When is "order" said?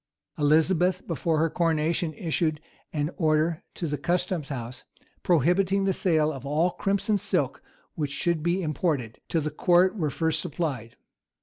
3.17-3.61